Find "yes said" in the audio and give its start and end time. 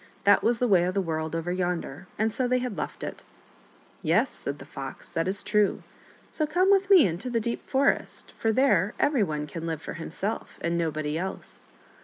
4.01-4.57